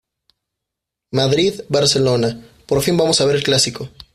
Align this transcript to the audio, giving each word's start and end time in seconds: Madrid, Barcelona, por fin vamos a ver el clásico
Madrid, 1.11 1.61
Barcelona, 1.69 2.41
por 2.67 2.79
fin 2.81 2.97
vamos 2.97 3.21
a 3.21 3.25
ver 3.25 3.35
el 3.35 3.43
clásico 3.43 3.87